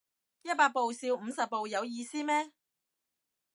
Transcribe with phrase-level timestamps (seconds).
[0.41, 2.51] 一百步笑五十步有意思咩